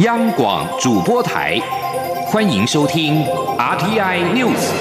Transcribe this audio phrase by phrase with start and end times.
[0.00, 1.58] 央广主播台，
[2.26, 3.16] 欢迎收听
[3.58, 4.72] RTI News。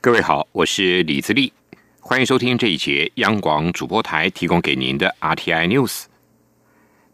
[0.00, 1.52] 各位好，我是李自立，
[2.00, 6.04] 欢迎收听这一节央广主播台提供给您的 RTI News。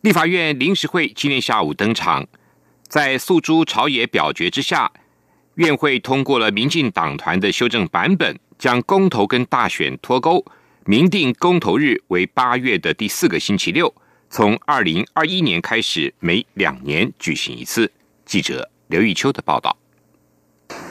[0.02, 2.28] 立法院临时会今天下午登场，
[2.86, 4.92] 在诉诸朝野表决之下，
[5.56, 10.44] 院会通过了民进党团的修正版本，将公投跟大选脱钩，
[10.86, 13.94] 明定公投日为八月的第四个星期六，
[14.30, 17.90] 从二零二一年开始每两年举行一次。
[18.24, 19.76] 记者刘玉秋的报道。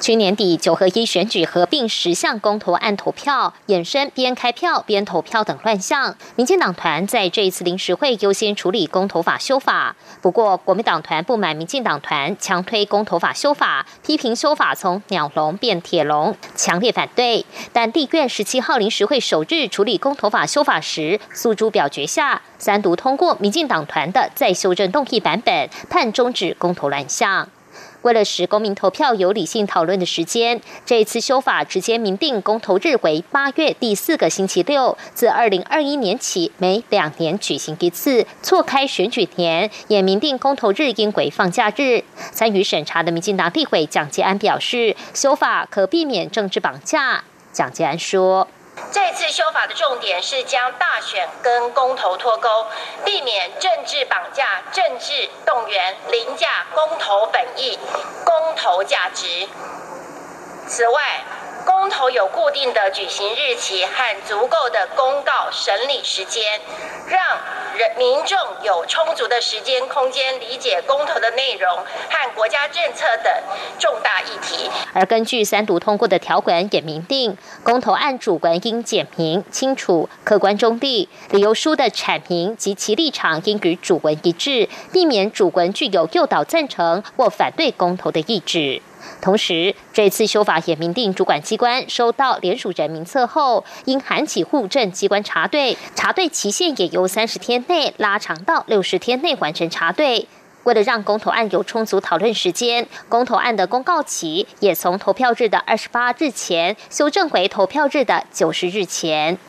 [0.02, 6.16] 去年底九合一选举合并十项公投案投票，衍生边开票边投票等乱象。
[6.36, 17.46] 民进党团在这一次临时会优先处理公投法修法，不过国民党团不满民进党团强推公投法修法，批评修法从鸟笼变铁笼，强烈反对。
[17.72, 27.48] 但地院十七号临时会首日处理公投法修法时，诉诸表决下三读通过民进党团的再修正动议版本，判终止公投乱象。
[28.02, 42.04] 为了使公民投票有理性讨论的时间，这一次修法直接明定公投日为八月第四个星期六，自二零二一年起每两年举行一次，错开选举年，也明定公投日应为放假日。
[42.32, 47.24] 参与审查的民进党立委蒋介安表示，修法可避免政治绑架。
[47.54, 48.48] 蒋介安说。
[48.92, 52.68] 这次修法的重点是将大选跟公投脱钩，
[53.04, 57.78] 避免政治绑架、政治动员、凌驾公投本意、
[58.24, 59.48] 公投价值。
[60.68, 61.22] 此外，
[61.66, 66.60] 公投有固定的举行日期和足够的公告审理时间，
[67.08, 67.38] 让
[67.78, 73.32] 人民众有充足的时间空间理解公投的内容和国家政策等
[73.80, 74.70] 重大议题。
[74.94, 88.82] 而根据三读通过的条款也明定，公投案主文应简明清楚、客观中立，理由书的阐明及其立场应与主文一致，避免主文具有诱导赞成或反对公投的意志。
[89.22, 100.28] 同时，这次修法也明定，主管机关收到联署人名册后，应函起户政机关查对，查对期限也由三十天内拉长到六十天内完成查对。
[100.64, 109.40] 为了让公投案有充足讨论时间，公投案的公告期也从投票日的二十八日前修正为投票日的九十日前。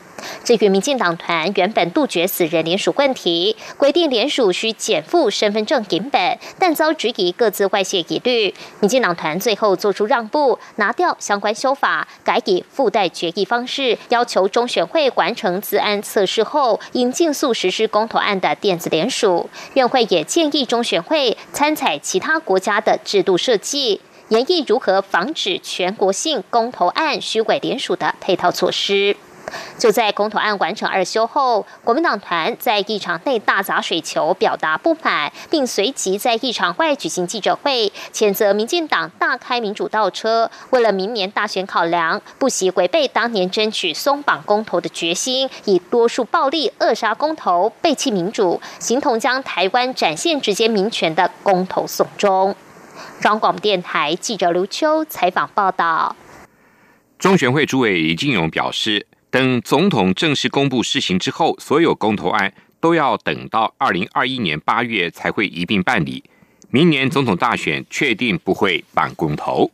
[0.43, 8.53] 至于民进党团原本杜绝死人联署问题，规定联署需减负身份证影本，但遭质疑各自外泄疑虑。
[8.79, 19.49] 民进党团最后做出让步，拿掉相关修法，改以附带决议方式，要求中选会完成自安测试后，应尽速实施公投案的电子联署。
[19.73, 29.15] 院会也建议中选会参采其他国家的制度设计，研议如何防止全国性公投案虚伪联署的配套措施。
[29.77, 52.55] 就在公投案完成二修后，国民党团在议场内大砸水球，表达不满，并随即在议场外举行记者会，谴责民进党大开民主倒车，为了明年大选考量，不惜违背当年争取松绑公投的决心，以多数暴力扼杀公投，背弃民主，形同将台湾展现直接民权的公投送终。
[53.19, 56.15] 中广电台记者刘秋采访报道。
[57.17, 59.07] 中选会主委李进勇表示。
[59.33, 66.23] 等总统正式公布施行之后，所有公投案都要等到二零二一年八月才会一并办理。
[66.69, 69.71] 明年总统大选确定不会办公投，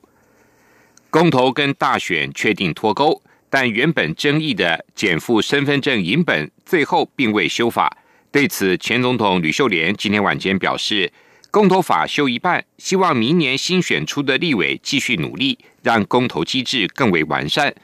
[1.10, 7.98] 公投跟大选确定脱钩，但原本争议的减负身份证银本最后并未修法。
[8.32, 11.12] 对此，前总统吕秀莲今天晚间表示，
[11.52, 17.76] 公投法修一半，希望明年新选出的立委继续努力，让公投机制更为完善。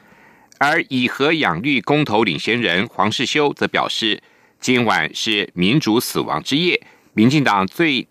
[0.58, 4.22] 而以和养绿公投领先人黄世修则表示，
[4.58, 6.80] 今晚是民主死亡之夜，
[7.12, 8.08] 民进党最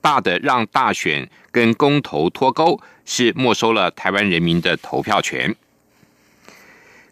[0.00, 5.54] 大的让大选跟公投脱钩，是没收了台湾人民的投票权。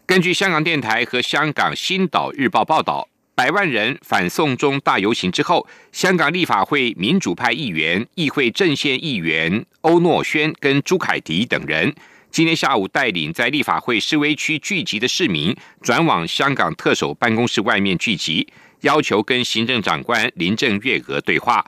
[0.04, 11.94] 根据香港电台和香港新岛日报报道，百万人反送中大游行之后，香港立法会民主派议员、议会阵线议员欧诺轩跟朱凯迪等人。
[12.30, 18.46] 今天下午，带领在立法会示威区聚集的市民，转往香港特首办公室外面聚集，
[18.82, 21.64] 要求跟行政长官林郑月娥对话。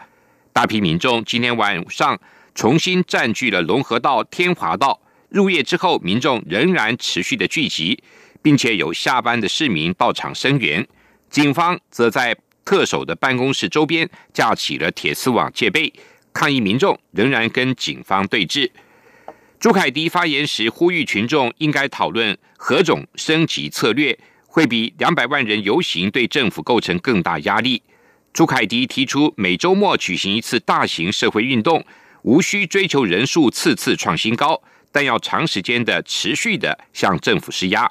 [0.53, 2.17] 大批民众今天晚上
[2.55, 5.01] 重新占据了龙河道、天华道。
[5.31, 8.01] 入夜之后，民众仍然持续的聚集，
[8.41, 10.87] 并且有下班的市民到场声援。
[11.29, 15.93] 警方则在特首的办公室周边架起了铁丝网戒备，
[16.33, 18.71] 抗议民众仍然跟警方对峙。
[19.63, 24.19] 朱凯迪发言时呼吁群众应该讨论何种升级策略，
[24.49, 27.81] 会比两百万人游行对政府构成更大压力。
[28.33, 31.87] 朱凯迪提出每周末举行一次大型社会运动，
[32.23, 34.61] 无需追求人数次次创新高，
[34.91, 37.89] 但要长时间的持续的向政府施压。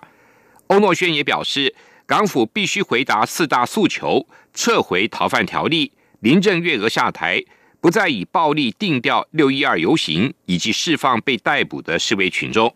[0.67, 1.73] 欧诺轩也表示，
[2.05, 7.41] 港府必须回答四大诉求，撤回逃犯条例，林郑月娥下台。
[7.81, 12.73] 不再以暴力定调六一二游行，以及释放被逮捕的示威群众。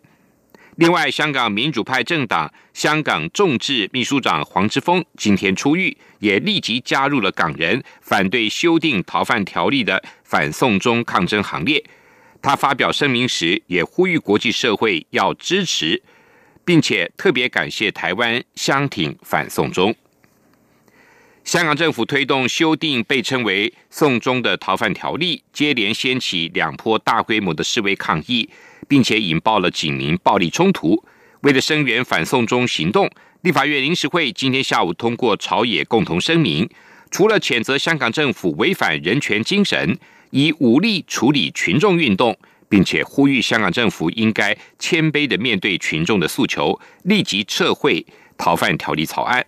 [0.77, 11.81] 另外，香港民主派政党香港众志秘书长黄之锋今天出狱，也立即加入了港人反对修订逃犯条例的反送中抗争行列。
[12.41, 16.01] 他发表声明时，也呼吁国际社会要支持，
[16.65, 19.95] 并且特别感谢台湾相挺反送中。
[21.45, 28.49] 香港政府推动修订被称为“送中”的逃犯条例，接连掀起两波大规模的示威抗议，
[28.87, 31.03] 并且引爆了警民暴力冲突。
[31.41, 33.07] 为了声援反送中行动，
[33.41, 36.67] 立法院临时会今天下午通过朝野共同声明，
[37.11, 39.99] 除了谴责香港政府违反人权精神，
[40.31, 42.35] 以武力处理群众运动，
[42.67, 48.03] 并且呼吁香港政府应该谦卑的面对群众的诉求，立即撤回
[48.35, 49.45] 逃犯条例草案。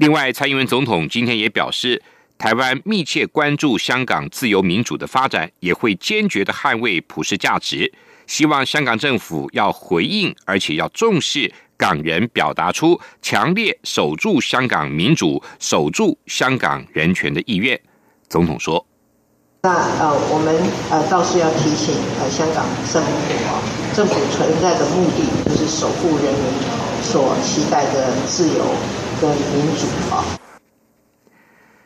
[0.00, 2.02] 另外，蔡英文总统今天也表示，
[2.38, 7.92] 台湾密切关注香港自由民主的发展，也会坚决的捍卫普世价值。
[8.26, 17.78] 希望香港政府要回应，而且要重视港人表达出强烈守住香港民主、守住香港人权的意愿。
[18.26, 18.86] 总统说
[19.60, 20.56] ：“那呃，我们
[20.88, 23.60] 呃倒是要提醒呃香港政府啊，
[23.94, 26.54] 政府存在的目的就是守护人民
[27.02, 28.64] 所期待的自由。”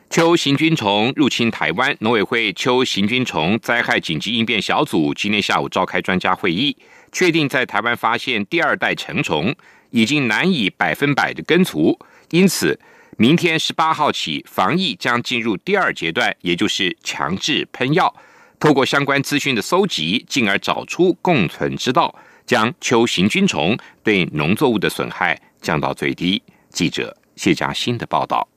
[0.09, 6.77] 秋行军虫入侵台湾，农委会秋行军虫灾害紧急应变小组今天下午召开专家会议，
[7.11, 9.53] 确定在台湾发现第二代成虫，
[9.89, 11.99] 已经难以百分百的根除，
[12.29, 12.79] 因此
[13.17, 18.15] 明天十八号起，防疫将进入第二阶段，也就是强制喷药。
[18.57, 22.15] 透过相关资讯的搜集，进而找出共存之道，
[22.45, 26.41] 将秋行军虫对农作物的损害降到最低。
[26.69, 27.13] 记者。
[27.35, 28.47] 谢佳欣的报道：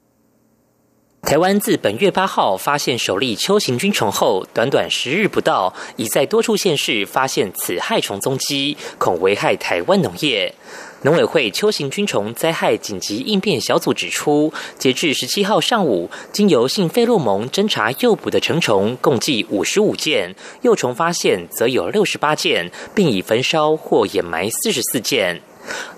[1.22, 10.54] 台湾自本月八号发现首例秋行菌虫后，短短十日不到，已在多处县市发现此害虫踪迹，恐危害台湾农业。
[11.02, 25.40] 农委会秋行菌虫灾害紧急应变小组指出，截至十七号上午，经由性费洛蒙侦查诱捕的成虫共计五十五件，幼虫发现则有六十八件，并已焚烧或掩埋四十四件。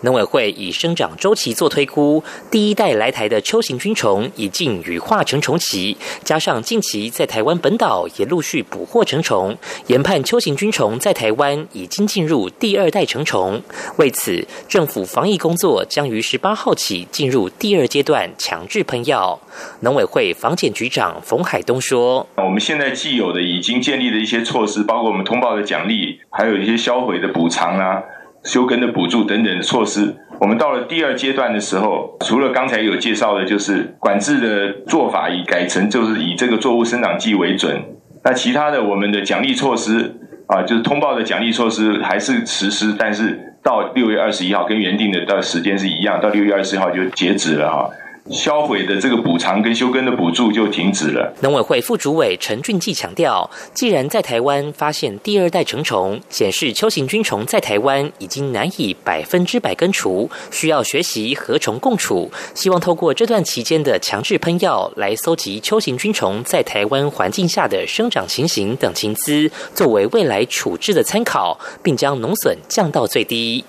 [0.03, 9.57] 农委会以生长周期做推估，第一代来台的秋行菌虫已近羽化成虫期，加上近期在台湾本岛也陆续捕获成虫，
[9.87, 13.63] 研判秋行菌虫在台湾已经进入第二代成虫。
[13.97, 19.39] 为此，政府防疫工作将于十八号起进入第二阶段强制喷药。
[19.81, 28.03] 农委会防检局长冯海东说：“我们现在既有的已经建立的一些措施，包括我们通报的奖励，还有一些销毁的补偿啊。”
[28.45, 37.83] 休耕的补助等等的措施，我们到了第二阶段的时候，除了刚才有介绍的，就是管制的做法已改成就是以这个作物生长季为准。
[38.25, 40.15] 那其他的我们的奖励措施
[40.47, 47.91] 啊，就是通报的奖励措施还是实施，但是到六月二十一号跟原定的到时间是一样，到六月二十一号就截止了哈。
[48.31, 51.33] 销毁的这个补偿跟休耕的补助就停止了。
[51.41, 62.31] 农委会副主委陈俊记强调，既然在台湾发现第二代成虫，显示秋行菌虫在台湾已经难以百分之百根除，需要学习和虫共处。
[62.55, 73.65] 希望透过这段期间的强制喷药，来搜集秋行菌虫在台湾环境下的生长情形等情资，作为未来处置的参考，并将农损降到最低。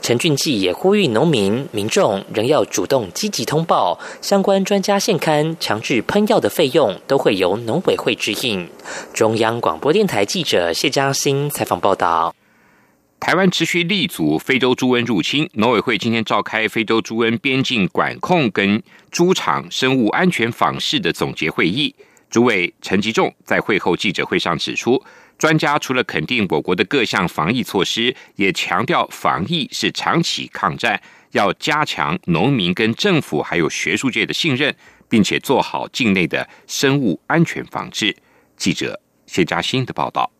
[0.00, 8.68] 陈俊记也呼吁农民、民众仍要主动积极通报相关专家现刊强制喷药的费用，都会由农委会支应。
[9.12, 12.34] 中央广播电台记者谢嘉欣采访报道。
[13.20, 21.94] 台湾持续立足非洲猪瘟入侵，农委会今天召开非洲猪瘟边境管控跟猪场生物安全访视的总结会议，
[22.30, 25.02] 主委陈吉仲在会后记者会上指出。
[25.38, 34.74] 专家除了肯定我国的各项防疫措施，也强调防疫是长期抗战，要加强农民跟政府还有学术界的信任，
[35.08, 38.14] 并且做好境内的生物安全防治。
[38.56, 40.37] 记者谢嘉欣的报道。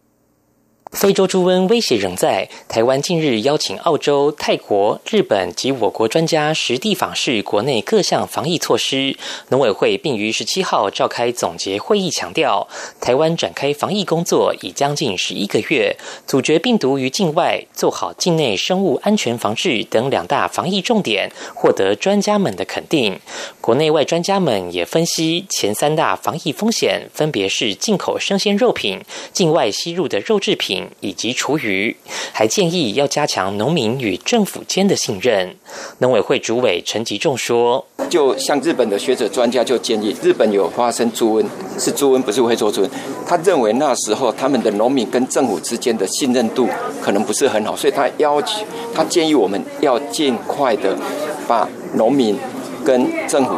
[0.92, 2.49] 非洲猪瘟威胁仍在。
[2.66, 9.16] 台湾近日邀请澳洲、泰国、日本及我国专家实地访视国内各项防疫措施。
[9.50, 12.66] 农委会并于十七号召开总结会议，强调
[13.00, 23.21] 台湾展开防疫工作已将近十一个月，阻绝病毒于境外，做好境内生物安全防治等两大防疫重点，获得专家们的肯定。
[23.61, 29.00] 国内外专家们也分析前三大防疫风险，分别是进口生鲜肉品、
[29.33, 30.77] 境外吸入的肉制品。
[31.00, 31.97] 以及厨余，
[32.32, 35.56] 还建议要加强农民与政府间的信任。
[35.99, 41.47] 农委会主委陈吉仲说：“就像日本的学者专家就建议，日本有发生猪瘟，
[41.78, 42.90] 是猪瘟，不是会做猪瘟。
[43.26, 46.68] 他认为那时候他们的农民跟政府之间的信任度
[47.02, 50.97] 可能不是很好，所以他要求，他建议我们要尽快的
[51.47, 52.37] 把农民
[52.85, 53.54] 跟政府。”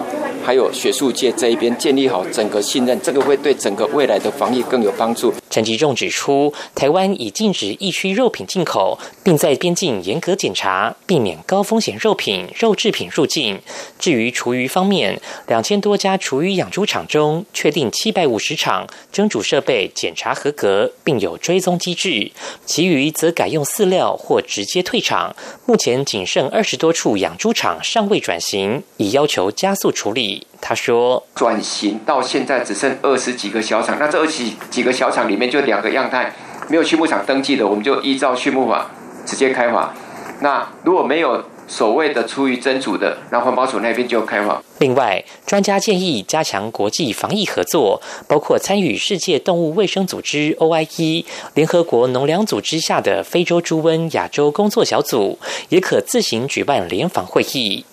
[0.50, 5.32] 还有学术界这一边建立好整个信任，这个会对整个未来的防疫更有帮助。
[5.48, 13.60] 陈吉仲指出，台湾已禁止疫区肉品进口，并在边境严格检查，避免高风险肉品、肉制品入境。
[14.00, 22.32] 至于厨余方面，两千多家厨余养猪场中，确定七百五十场蒸煮设备检查合格，并有追踪机制，
[22.66, 25.36] 其余则改用饲料或直接退场。
[25.64, 30.39] 目前仅剩二十多处养猪场尚未转型，已要求加速处理。
[30.60, 36.32] 他说：“转型到现在只剩二十几个小厂，那这二十几个小厂里面就两个样态，
[36.68, 38.90] 没有畜牧场登记的，我们就依照畜牧法
[39.24, 39.94] 直接开发。
[40.40, 44.62] 那如果没有所谓的出于真主的，那环保署那边就开发。
[44.78, 57.84] 另外，专家建议加强国际防疫合作，包括参与世界动物卫生组织 （OIE）、联合国农粮组织下的非洲猪瘟亚洲工作小组，也可自行举办联防会议。”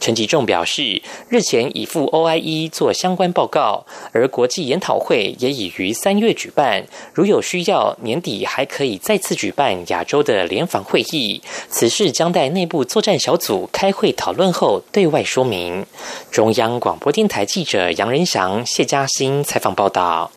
[0.00, 6.84] 陈吉仲表示，日前已赴 OIE 做相关报告，而国际研讨会也已于三月举办。
[7.12, 11.40] 如有需要，年底还可以再次举办亚洲的联防会议。
[11.68, 15.84] 此事将待内部作战小组开会讨论后对外说明。
[16.30, 20.32] 中央广播电台记者杨仁祥、谢嘉欣采访报道。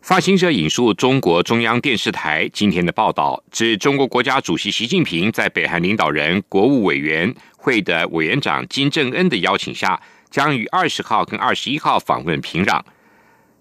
[0.00, 7.34] 发行者引述中国中央电视台今天的报道，指中国国家主席习近平在北韩领导人、国务委员。
[7.58, 10.00] 会的委员长金正恩的邀请下，
[10.30, 12.80] 将于二十号跟二十一号访问平壤。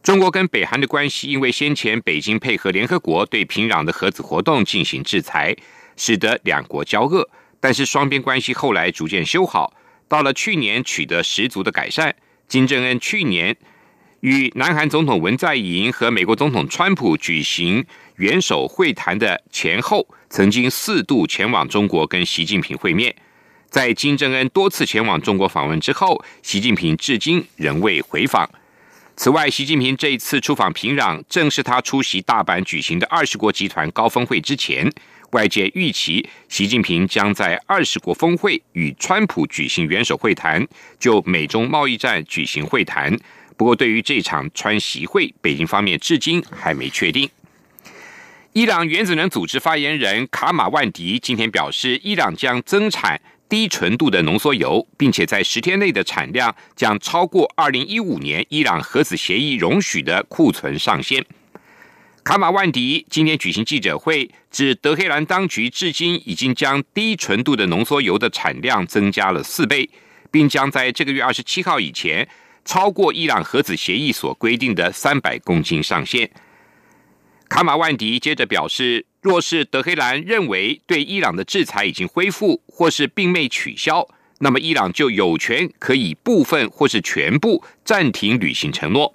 [0.04, 5.54] 中国跟北韩的关系，因为先前北京配合联合国对平壤的核子活动进行制裁，
[5.98, 7.30] 使得两国交恶。
[7.60, 9.74] 但是双边关系后来逐渐修好，
[10.08, 12.16] 到了去年取得十足的改善。
[12.48, 13.58] 金正恩去年
[14.22, 17.84] 与南韩总统文在寅和美国总统川普举行
[18.16, 23.14] 元首会谈的前后，曾经四度前往中国跟习近平会面。
[23.70, 28.50] 在金正恩多次前往中国访问之后，习近平至今仍未回访。
[29.16, 34.92] 此外，习近平这一次出访平壤，正是他出席大阪举行的二十国集团高峰会之前。
[35.32, 40.66] 外界预期，习近平将在二十国峰会与川普举行元首会谈，
[40.98, 43.14] 就美中贸易战举行会谈。
[43.58, 47.30] 不过，对于这场川习会，北京方面至今还没确定。
[48.54, 53.20] 伊朗原子能组织发言人卡马万迪今天表示，伊朗将增产。
[53.50, 61.26] 低纯度的浓缩铀，并且在十天内的产量将超过二零一五年伊朗核子协议容许的库存上限。
[62.24, 69.90] 卡马万迪今天举行记者会，指德黑兰当局至今已经将低纯度的浓缩铀的产量增加了四倍，
[70.30, 72.28] 并将在这个月二十七号以前
[72.66, 76.30] 超过伊朗核子协议所规定的三百公斤上限。
[77.48, 79.06] 卡马万迪接着表示。
[79.28, 84.08] 若是德黑兰认为对伊朗的制裁已经恢复，或是并未取消，
[84.40, 89.14] 那么伊朗就有权可以部分或是全部暂停履行承诺。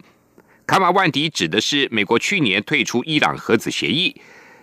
[0.66, 4.14] 卡马万迪指的是美国去年退出伊朗核子协议，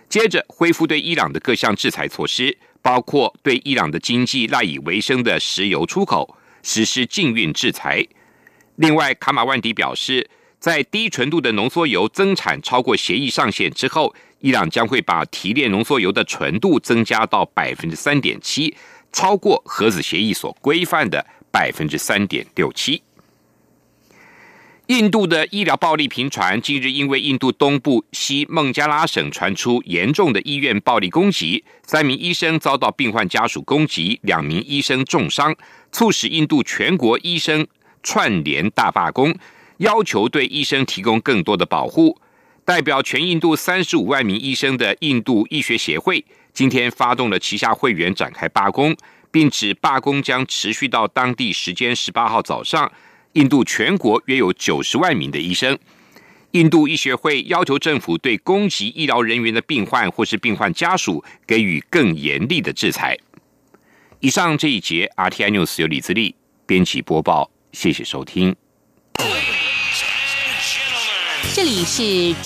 [0.08, 8.06] 接着恢复对伊朗的各项制裁措施，包括对伊朗的经济赖以为生的石油出口实施禁运制裁。
[8.76, 14.14] 另外，卡马万迪表示，在低纯度的浓缩铀增产超过协议上限之后。
[14.42, 18.74] 伊朗将会把提炼浓缩铀的纯度增加到百分之三点七，
[19.12, 23.02] 超过核子协议所规范的百分之三点六七。
[24.86, 35.54] 印度的医疗暴力频传，近日因为印度东部西孟加拉省传出严重的医院暴力攻击，三名医生遭到病患家属攻击，两名医生重伤，
[35.92, 37.66] 促使印度全国医生
[38.02, 39.36] 串联大罢工，
[39.80, 42.18] 要求对医生提供更多的保护。
[42.64, 48.96] 代表全印度三十五万名医生的印度医学协会今天发动了旗下会员展开罢工，
[49.30, 52.90] 并指罢工将持续到当地时间十八号早上。
[53.34, 55.78] 印度全国约有九十万名的医生，
[56.50, 63.16] 印度医学会要求政府对攻击医疗人员的病患或是病患家属给予更严厉的制裁。
[64.18, 66.34] 以上这一节 RTI News 由李自力
[66.66, 68.54] 编辑播报，谢谢收听。
[71.54, 72.34] 这里是